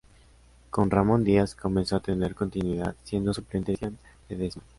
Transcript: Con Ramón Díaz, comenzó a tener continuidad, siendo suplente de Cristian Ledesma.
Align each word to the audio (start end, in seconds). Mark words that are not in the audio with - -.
Con 0.71 0.89
Ramón 0.89 1.23
Díaz, 1.23 1.53
comenzó 1.53 1.97
a 1.97 1.99
tener 1.99 2.33
continuidad, 2.33 2.95
siendo 3.03 3.35
suplente 3.35 3.73
de 3.73 3.77
Cristian 3.77 3.99
Ledesma. 4.29 4.63